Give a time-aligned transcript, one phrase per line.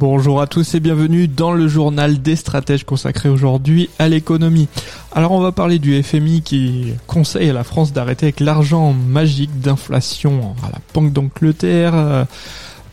[0.00, 4.66] Bonjour à tous et bienvenue dans le journal des stratèges consacré aujourd'hui à l'économie.
[5.12, 9.60] Alors on va parler du FMI qui conseille à la France d'arrêter avec l'argent magique
[9.60, 11.92] d'inflation à la Banque d'Angleterre.
[11.94, 12.24] Euh,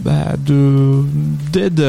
[0.04, 1.02] bah, de
[1.54, 1.82] d'aide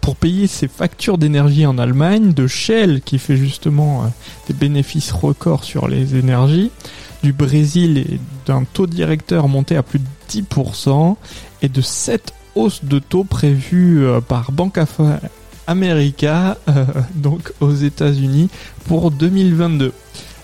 [0.00, 4.06] pour payer ses factures d'énergie en Allemagne, de Shell qui fait justement euh,
[4.48, 6.70] des bénéfices records sur les énergies,
[7.22, 11.16] du Brésil et d'un taux directeur monté à plus de 10%
[11.60, 15.00] et de 7 hausse de taux prévue euh, par Bank of
[15.66, 18.50] America, euh, donc aux États-Unis,
[18.86, 19.92] pour 2022.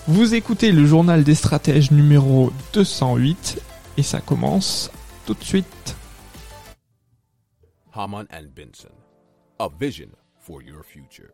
[0.07, 3.61] Vous écoutez le journal des stratèges numéro 208
[3.97, 4.91] et ça commence
[5.25, 5.95] tout de suite.
[7.93, 8.89] Haman and Benson,
[9.59, 11.29] a vision for your future.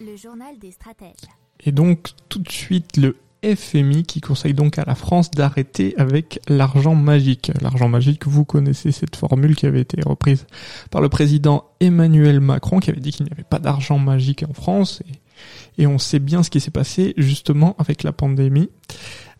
[0.00, 1.28] Le journal des stratèges.
[1.60, 6.40] Et donc tout de suite le FMI qui conseille donc à la France d'arrêter avec
[6.48, 7.52] l'argent magique.
[7.60, 10.46] L'argent magique, vous connaissez cette formule qui avait été reprise
[10.90, 14.52] par le président Emmanuel Macron qui avait dit qu'il n'y avait pas d'argent magique en
[14.52, 15.02] France
[15.78, 18.68] et, on sait bien ce qui s'est passé justement avec la pandémie.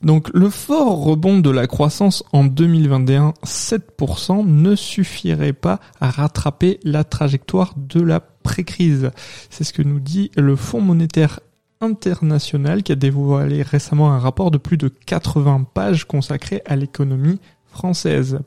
[0.02, 6.80] Donc le fort rebond de la croissance en 2021, 7%, ne suffirait pas à rattraper
[6.84, 9.10] la trajectoire de la pré-crise.
[9.50, 11.40] C'est ce que nous dit le Fonds monétaire
[11.80, 17.40] international qui a dévoilé récemment un rapport de plus de 80 pages consacré à l'économie
[17.70, 18.40] française.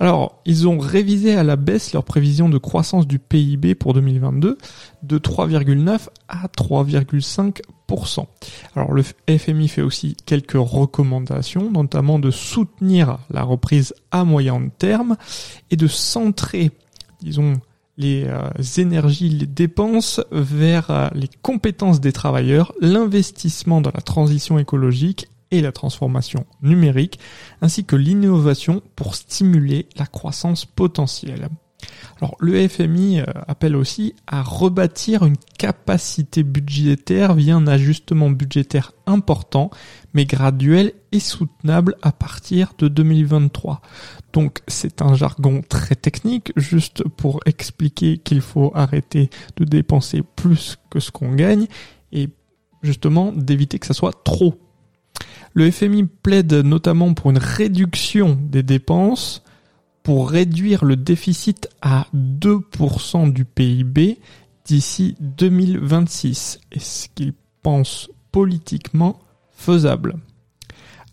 [0.00, 4.58] Alors, ils ont révisé à la baisse leur prévision de croissance du PIB pour 2022
[5.02, 8.26] de 3,9 à 3,5%.
[8.76, 15.16] Alors, le FMI fait aussi quelques recommandations, notamment de soutenir la reprise à moyen terme
[15.70, 16.70] et de centrer,
[17.20, 17.54] disons,
[17.98, 18.48] les euh,
[18.78, 25.60] énergies, les dépenses vers euh, les compétences des travailleurs, l'investissement dans la transition écologique et
[25.60, 27.18] la transformation numérique,
[27.60, 31.48] ainsi que l'innovation pour stimuler la croissance potentielle.
[32.20, 38.92] Alors le FMI euh, appelle aussi à rebâtir une capacité budgétaire via un ajustement budgétaire
[39.06, 39.70] important,
[40.14, 43.80] mais graduel et soutenable à partir de 2023.
[44.32, 50.76] Donc c'est un jargon très technique, juste pour expliquer qu'il faut arrêter de dépenser plus
[50.90, 51.66] que ce qu'on gagne
[52.12, 52.28] et
[52.82, 54.58] justement d'éviter que ça soit trop.
[55.54, 59.42] Le FMI plaide notamment pour une réduction des dépenses,
[60.08, 64.18] pour réduire le déficit à 2% du PIB
[64.64, 66.60] d'ici 2026.
[66.72, 69.20] Est-ce qu'il pense politiquement
[69.52, 70.16] faisable?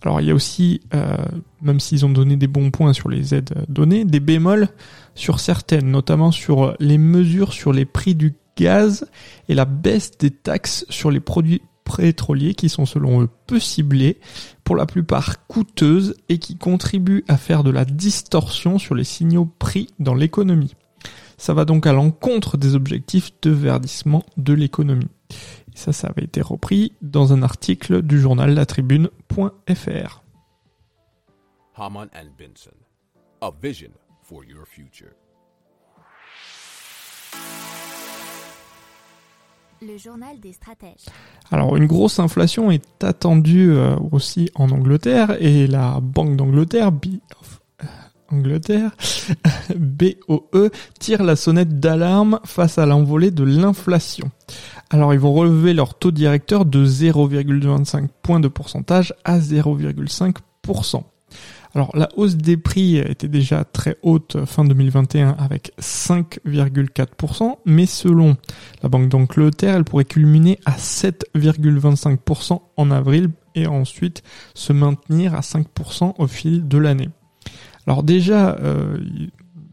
[0.01, 1.17] Alors il y a aussi, euh,
[1.61, 4.69] même s'ils ont donné des bons points sur les aides données, des bémols
[5.13, 9.09] sur certaines, notamment sur les mesures sur les prix du gaz
[9.49, 14.19] et la baisse des taxes sur les produits pétroliers qui sont selon eux peu ciblés,
[14.63, 19.45] pour la plupart coûteuses et qui contribuent à faire de la distorsion sur les signaux
[19.45, 20.75] prix dans l'économie.
[21.37, 25.09] Ça va donc à l'encontre des objectifs de verdissement de l'économie.
[25.75, 30.21] Ça, ça avait été repris dans un article du journal La Tribune.fr.
[31.77, 32.29] Haman and
[33.41, 33.91] a vision
[34.23, 35.11] for your future.
[41.51, 46.91] Alors une grosse inflation est attendue euh, aussi en Angleterre et la Banque d'Angleterre,
[48.29, 48.95] Angleterre,
[49.75, 50.69] BOE,
[50.99, 54.31] tire la sonnette d'alarme face à l'envolée de l'inflation.
[54.89, 61.03] Alors ils vont relever leur taux directeur de 0,25 points de pourcentage à 0,5%.
[61.75, 68.37] Alors la hausse des prix était déjà très haute fin 2021 avec 5,4%, mais selon
[68.81, 74.23] la Banque d'Angleterre, elle pourrait culminer à 7,25% en avril et ensuite
[74.53, 77.09] se maintenir à 5% au fil de l'année.
[77.87, 78.97] Alors déjà, euh,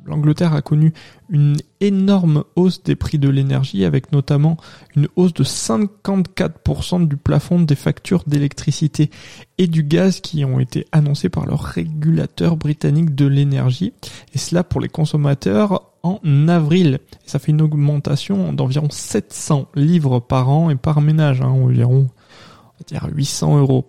[0.06, 0.92] l'Angleterre a connu
[1.28, 4.56] une énorme hausse des prix de l'énergie avec notamment
[4.96, 9.10] une hausse de 54% du plafond des factures d'électricité
[9.58, 13.92] et du gaz qui ont été annoncées par le régulateur britannique de l'énergie
[14.34, 16.98] et cela pour les consommateurs en avril.
[17.26, 22.78] ça fait une augmentation d'environ 700 livres par an et par ménage, hein, environ on
[22.78, 23.86] va dire 800 euros.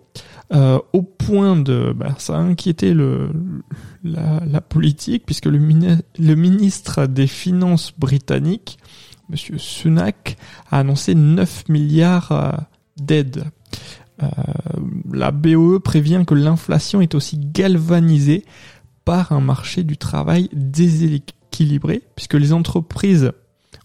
[0.54, 3.30] Euh, au point de, bah, ça a inquiété le,
[4.04, 8.78] la, politique puisque le ministre des Finances britannique,
[9.30, 10.36] Monsieur Sunak,
[10.70, 12.52] a annoncé 9 milliards euh,
[12.96, 13.44] d'aides.
[14.22, 14.28] Euh,
[15.12, 18.44] la BOE prévient que l'inflation est aussi galvanisée
[19.04, 23.32] par un marché du travail déséquilibré, puisque les entreprises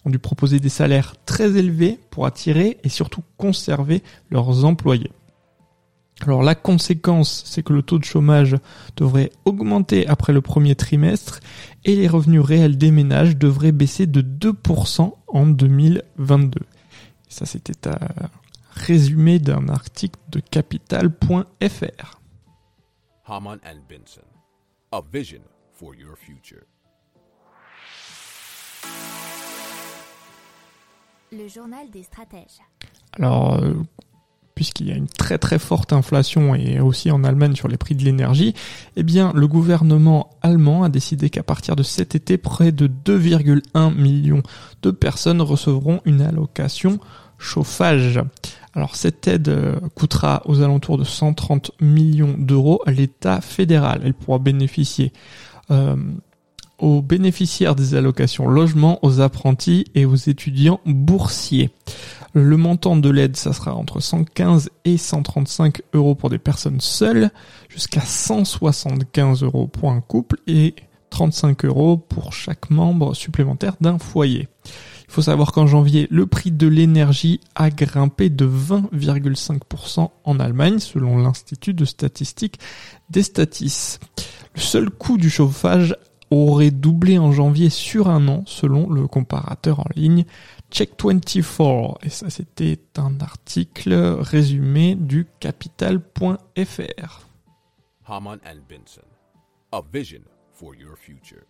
[0.06, 5.12] ont dû proposer des salaires très élevés pour attirer et surtout conserver leurs employés.
[6.22, 8.58] Alors la conséquence, c'est que le taux de chômage
[8.98, 11.40] devrait augmenter après le premier trimestre
[11.86, 16.60] et les revenus réels des ménages devraient baisser de 2% en 2022.
[16.60, 17.98] Et ça, c'était un
[18.72, 22.20] résumé d'un article de capital.fr.
[23.26, 24.22] Haman and Benson.
[24.92, 25.42] A vision
[25.72, 26.64] for your future.
[31.32, 32.60] Le journal des stratèges.
[33.14, 33.74] Alors, euh,
[34.60, 37.96] puisqu'il y a une très très forte inflation et aussi en Allemagne sur les prix
[37.96, 38.54] de l'énergie,
[38.98, 43.96] eh bien, le gouvernement allemand a décidé qu'à partir de cet été, près de 2,1
[43.96, 44.44] millions
[44.82, 47.00] de personnes recevront une allocation
[47.38, 48.20] chauffage.
[48.74, 54.02] Alors, cette aide euh, coûtera aux alentours de 130 millions d'euros à l'État fédéral.
[54.04, 55.14] Elle pourra bénéficier
[55.72, 55.96] euh,
[56.80, 61.70] aux bénéficiaires des allocations logement, aux apprentis et aux étudiants boursiers.
[62.34, 67.32] Le montant de l'aide, ça sera entre 115 et 135 euros pour des personnes seules,
[67.70, 70.76] jusqu'à 175 euros pour un couple et
[71.10, 74.48] 35 euros pour chaque membre supplémentaire d'un foyer.
[75.10, 80.78] Il faut savoir qu'en janvier, le prix de l'énergie a grimpé de 20,5% en Allemagne,
[80.78, 82.60] selon l'Institut de statistique
[83.10, 83.98] des Statis.
[84.54, 85.96] Le seul coût du chauffage
[86.32, 90.26] aurait doublé en janvier sur un an, selon le comparateur en ligne
[90.72, 91.98] Check24.
[92.04, 97.28] Et ça, c'était un article résumé du capital.fr.
[98.06, 99.08] Haman and Benson.
[99.72, 100.22] A vision
[100.54, 101.44] for your future.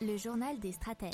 [0.00, 1.12] Le journal des stratèges.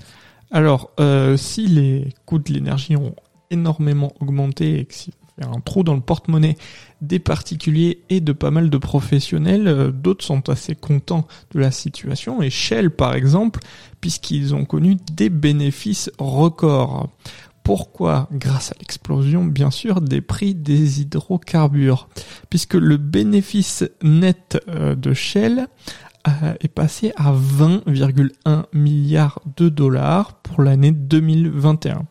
[0.51, 3.15] Alors, euh, si les coûts de l'énergie ont
[3.49, 6.57] énormément augmenté et que s'il a un trou dans le porte-monnaie
[7.01, 11.71] des particuliers et de pas mal de professionnels, euh, d'autres sont assez contents de la
[11.71, 12.43] situation.
[12.43, 13.61] Et Shell, par exemple,
[14.01, 17.09] puisqu'ils ont connu des bénéfices records.
[17.63, 22.09] Pourquoi Grâce à l'explosion, bien sûr, des prix des hydrocarbures.
[22.51, 25.69] Puisque le bénéfice net euh, de Shell
[26.29, 32.07] euh, est passé à 20,1 milliards de dollars pour l'année 2021.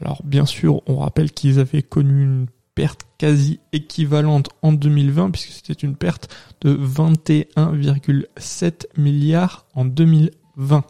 [0.00, 5.52] Alors bien sûr, on rappelle qu'ils avaient connu une perte quasi équivalente en 2020 puisque
[5.52, 10.84] c'était une perte de 21,7 milliards en 2020.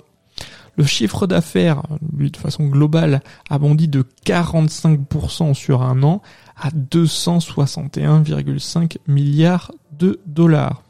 [0.77, 6.21] Le chiffre d'affaires, de façon globale, a bondi de 45% sur un an
[6.57, 10.83] à 261,5 milliards de dollars.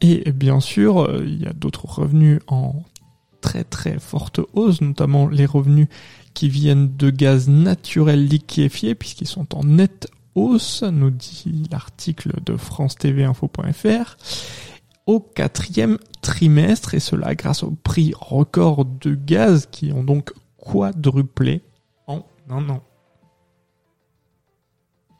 [0.00, 2.82] Et bien sûr, il y a d'autres revenus en
[3.40, 5.86] très très forte hausse, notamment les revenus
[6.34, 12.56] qui viennent de gaz naturel liquéfié, puisqu'ils sont en nette hausse, nous dit l'article de
[12.56, 14.16] France TV Info.fr,
[15.06, 21.62] au quatrième trimestre, et cela grâce au prix record de gaz qui ont donc quadruplé
[22.06, 22.82] en un an.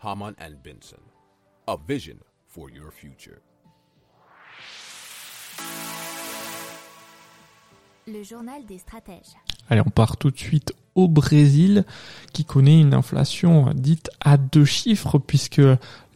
[0.00, 0.97] Haman and Benson.
[1.67, 2.17] A vision
[2.47, 3.38] for your future.
[8.08, 9.37] Le journal des stratèges.
[9.69, 11.84] Allez, on part tout de suite au Brésil,
[12.32, 15.61] qui connaît une inflation dite à deux chiffres, puisque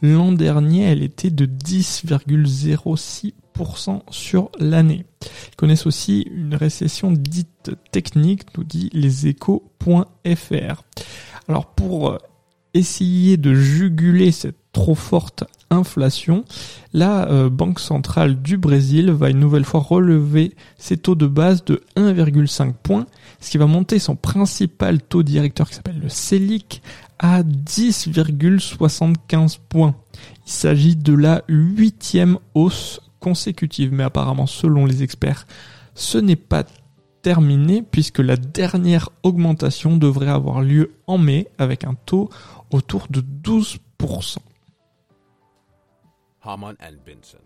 [0.01, 5.05] l'an dernier, elle était de 10,06% sur l'année.
[5.51, 10.83] Ils connaissent aussi une récession dite technique, nous dit leséchos.fr.
[11.47, 12.17] Alors, pour
[12.77, 16.45] essayer de juguler cette trop forte inflation,
[16.93, 21.65] la euh, Banque centrale du Brésil va une nouvelle fois relever ses taux de base
[21.65, 23.07] de 1,5 points,
[23.39, 26.83] ce qui va monter son principal taux directeur qui s'appelle le Selic
[27.17, 29.95] à 10,75 points.
[30.45, 35.47] Il s'agit de la huitième hausse consécutive, mais apparemment selon les experts,
[35.95, 36.65] ce n'est pas
[37.21, 42.29] terminé puisque la dernière augmentation devrait avoir lieu en mai avec un taux
[42.71, 44.37] autour de 12%.
[46.43, 47.43] Haman and Benson.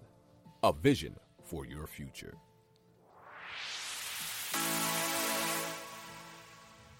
[0.63, 1.13] A vision
[1.43, 2.33] for your future.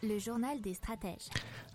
[0.04, 1.30] Le journal des stratèges.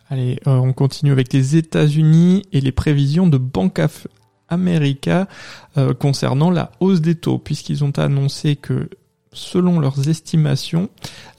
[0.08, 4.08] Allez, euh, on continue avec les États-Unis et les prévisions de Bank of
[4.48, 5.28] America
[5.76, 8.88] euh, concernant la hausse des taux, puisqu'ils ont annoncé que,
[9.36, 10.88] selon leurs estimations,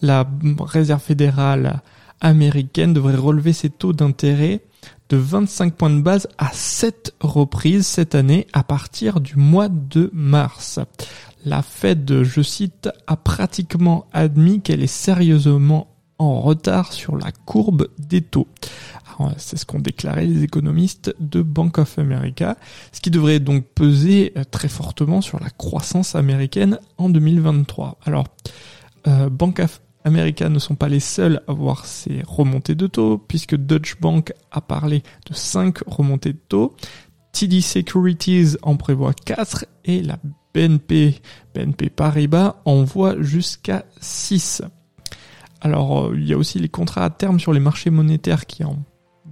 [0.02, 0.28] la
[0.60, 1.82] Réserve fédérale
[2.22, 4.62] américaine devrait relever ses taux d'intérêt
[5.10, 10.10] de 25 points de base à 7 reprises cette année à partir du mois de
[10.14, 10.80] mars.
[11.46, 15.88] La Fed, je cite, a pratiquement admis qu'elle est sérieusement
[16.20, 18.48] en retard sur la courbe des taux.
[19.38, 22.56] C'est ce qu'ont déclaré les économistes de Bank of America,
[22.92, 27.98] ce qui devrait donc peser euh, très fortement sur la croissance américaine en 2023.
[28.06, 28.28] Alors,
[29.08, 33.18] euh, Bank of America ne sont pas les seuls à voir ces remontées de taux,
[33.18, 36.76] puisque Deutsche Bank a parlé de 5 remontées de taux,
[37.34, 40.18] TD Securities en prévoit 4 et la
[40.54, 41.22] BNP,
[41.54, 44.62] BNP Paribas en voit jusqu'à 6.
[45.62, 48.64] Alors, euh, il y a aussi les contrats à terme sur les marchés monétaires qui
[48.64, 48.78] en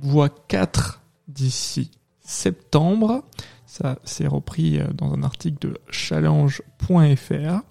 [0.02, 1.92] voient 4 d'ici
[2.22, 3.24] septembre.
[3.66, 7.62] Ça, c'est repris euh, dans un article de challenge.fr.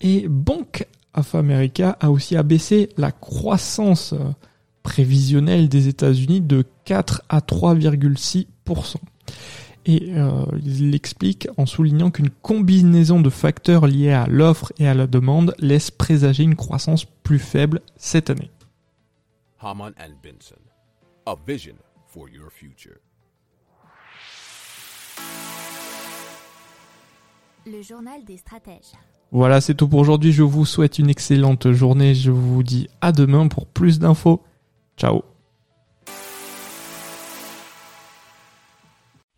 [0.00, 4.32] Et Bank of America a aussi abaissé la croissance euh,
[4.82, 8.96] prévisionnelle des États-Unis de 4 à 3,6%.
[9.86, 14.94] Et euh, il l'explique en soulignant qu'une combinaison de facteurs liés à l'offre et à
[14.94, 18.50] la demande laisse présager une croissance plus faible cette année.
[19.60, 20.60] Haman and Benson,
[21.26, 21.74] a vision
[22.06, 22.96] for your future.
[27.66, 28.92] Le journal des stratèges.
[29.32, 30.32] Voilà, c'est tout pour aujourd'hui.
[30.32, 32.14] Je vous souhaite une excellente journée.
[32.14, 34.42] Je vous dis à demain pour plus d'infos.
[34.96, 35.22] Ciao